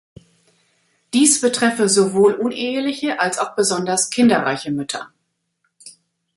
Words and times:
Dies 1.13 1.41
betreffe 1.41 1.87
sowohl 1.87 2.33
uneheliche 2.33 3.19
als 3.19 3.37
auch 3.37 3.53
besonders 3.53 4.09
kinderreiche 4.09 4.71
Mütter. 4.71 5.13